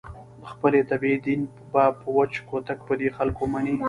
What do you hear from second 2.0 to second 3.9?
وچ کوتک په دې خلکو ومني.